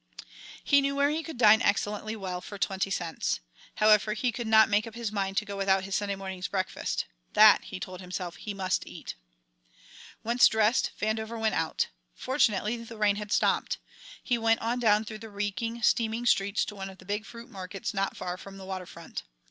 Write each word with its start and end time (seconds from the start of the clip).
He 0.63 0.81
knew 0.81 0.95
where 0.95 1.11
he 1.11 1.21
could 1.21 1.37
dine 1.37 1.61
excellently 1.61 2.15
well 2.15 2.41
for 2.41 2.57
twenty 2.57 2.89
cents. 2.89 3.39
However, 3.75 4.13
he 4.13 4.31
could 4.31 4.47
not 4.47 4.67
make 4.67 4.87
up 4.87 4.95
his 4.95 5.11
mind 5.11 5.37
to 5.37 5.45
go 5.45 5.55
without 5.55 5.83
his 5.83 5.93
Sunday 5.95 6.15
morning's 6.15 6.47
breakfast. 6.47 7.05
That, 7.33 7.65
he 7.65 7.79
told 7.79 8.01
himself, 8.01 8.37
he 8.37 8.55
must 8.55 8.87
eat. 8.87 9.13
Once 10.23 10.47
dressed, 10.47 10.89
Vandover 10.99 11.39
went 11.39 11.53
out. 11.53 11.89
Fortunately, 12.15 12.77
the 12.77 12.97
rain 12.97 13.17
had 13.17 13.31
stopped. 13.31 13.77
He 14.23 14.39
went 14.39 14.59
on 14.59 14.79
down 14.79 15.05
through 15.05 15.19
the 15.19 15.29
reeking, 15.29 15.83
steaming 15.83 16.25
streets 16.25 16.65
to 16.65 16.75
one 16.75 16.89
of 16.89 16.97
the 16.97 17.05
big 17.05 17.23
fruit 17.23 17.51
markets 17.51 17.93
not 17.93 18.17
far 18.17 18.37
from 18.37 18.57
the 18.57 18.65
water 18.65 18.87
front. 18.87 19.21